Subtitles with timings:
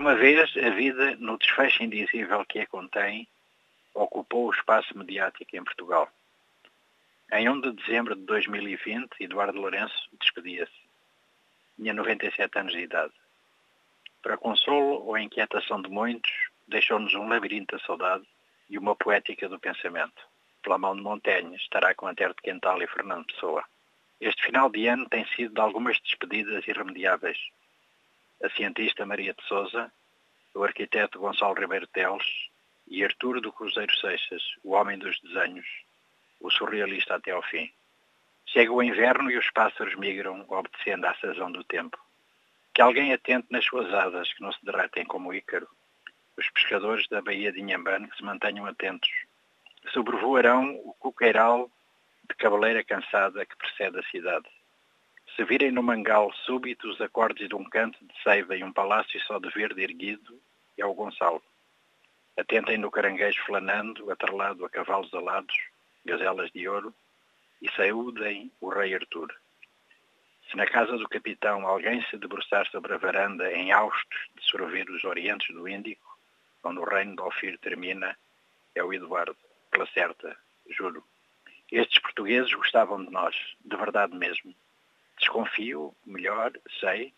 [0.00, 3.28] uma vez, a vida, no desfecho indizível que a contém,
[3.92, 6.08] ocupou o espaço mediático em Portugal.
[7.30, 10.72] Em 1 de dezembro de 2020, Eduardo Lourenço despedia-se.
[11.76, 13.12] Tinha 97 anos de idade.
[14.22, 16.32] Para consolo ou inquietação de muitos,
[16.66, 18.24] deixou-nos um labirinto da saudade
[18.70, 20.22] e uma poética do pensamento.
[20.62, 23.62] Pela mão de Montaigne, estará com Antero de Quental e Fernando Pessoa.
[24.18, 27.38] Este final de ano tem sido de algumas despedidas irremediáveis.
[28.42, 29.92] A cientista Maria de Souza,
[30.54, 32.24] o arquiteto Gonçalo Ribeiro Teles
[32.88, 35.66] e Arturo do Cruzeiro Seixas, o homem dos desenhos,
[36.40, 37.70] o surrealista até ao fim.
[38.46, 41.98] Chega o inverno e os pássaros migram, obedecendo à sazão do tempo.
[42.72, 45.68] Que alguém atente nas suas asas, que não se derretem como Ícaro.
[46.36, 49.10] Os pescadores da Baía de Inhambane que se mantenham atentos.
[49.92, 51.70] Sobrevoarão o coqueiral
[52.28, 54.48] de cabeleira cansada que precede a cidade.
[55.36, 59.20] Se virem no mangal súbito os acordes de um canto de seiva e um palácio
[59.20, 60.40] só de verde erguido,
[60.76, 61.42] é o Gonçalo.
[62.36, 65.54] Atentem no caranguejo flanando, atrelado a cavalos alados,
[66.04, 66.94] gazelas de ouro,
[67.60, 69.28] e saúdem o rei Artur.
[70.50, 74.90] Se na casa do capitão alguém se debruçar sobre a varanda em haustos de sorver
[74.90, 76.18] os orientes do Índico,
[76.64, 78.16] onde o reino de Alfir termina,
[78.74, 79.36] é o Eduardo,
[79.70, 80.36] pela certa,
[80.68, 81.04] juro.
[81.70, 84.54] Estes portugueses gostavam de nós, de verdade mesmo.
[85.20, 87.12] Desconfio, melhor, sei,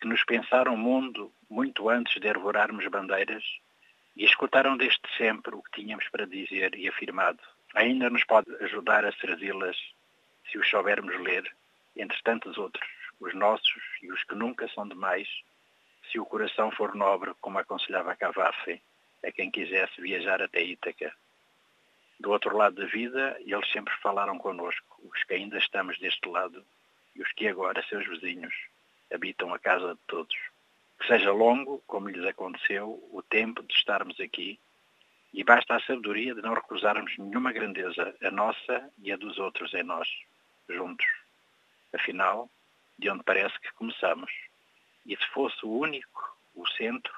[0.00, 3.44] que nos pensaram o mundo muito antes de arvorarmos bandeiras
[4.16, 7.38] e escutaram desde sempre o que tínhamos para dizer e afirmado.
[7.74, 9.76] Ainda nos pode ajudar a servi-las
[10.50, 11.44] se os soubermos ler,
[11.96, 12.88] entre tantos outros,
[13.20, 15.28] os nossos e os que nunca são demais,
[16.10, 18.82] se o coração for nobre, como aconselhava Cavafi,
[19.24, 21.14] a quem quisesse viajar até Ítaca
[22.18, 26.64] do outro lado da vida, eles sempre falaram connosco, os que ainda estamos deste lado
[27.18, 28.54] e os que agora, seus vizinhos,
[29.12, 30.36] habitam a casa de todos.
[30.98, 34.58] Que seja longo, como lhes aconteceu, o tempo de estarmos aqui
[35.34, 39.74] e basta a sabedoria de não recusarmos nenhuma grandeza, a nossa e a dos outros
[39.74, 40.08] em nós,
[40.68, 41.06] juntos.
[41.92, 42.48] Afinal,
[42.98, 44.32] de onde parece que começamos.
[45.04, 47.14] E se fosse o único, o centro,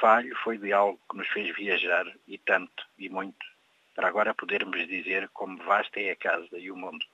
[0.00, 3.46] falho foi de algo que nos fez viajar e tanto e muito
[3.94, 7.04] para agora podermos dizer como vasta é a casa e o mundo.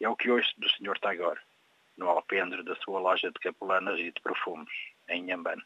[0.00, 0.98] É o que hoje do Sr.
[1.00, 1.40] Tagore,
[1.96, 4.68] no alpendre da sua loja de capulanas e de perfumes,
[5.08, 5.62] em Nhambane.